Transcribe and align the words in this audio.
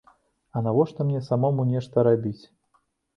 А 0.55 0.61
навошта 0.67 1.05
мне 1.09 1.21
самому 1.27 1.65
нешта 1.73 2.07
рабіць? 2.09 2.43